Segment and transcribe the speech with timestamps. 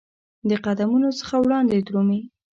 [0.49, 2.19] د قدمونو څخه وړاندي درومې